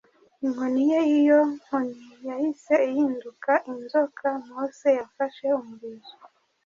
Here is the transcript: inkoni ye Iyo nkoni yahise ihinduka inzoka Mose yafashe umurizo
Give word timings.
inkoni 0.45 0.81
ye 0.91 0.99
Iyo 1.17 1.39
nkoni 1.61 2.01
yahise 2.27 2.73
ihinduka 2.89 3.51
inzoka 3.71 4.27
Mose 4.47 4.87
yafashe 4.99 5.45
umurizo 5.59 6.15